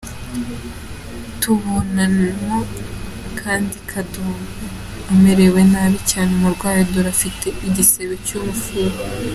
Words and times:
Tubonamo 1.41 2.57
kandi 3.39 3.75
Kadogo 3.91 4.63
amerewe 5.11 5.59
nabi 5.71 5.97
cyane 6.09 6.31
n’uburwayi 6.35 6.81
dore 6.91 7.11
ko 7.11 7.13
afite 7.15 7.47
igisebe 7.67 8.13
cy’umufunzo. 8.25 8.95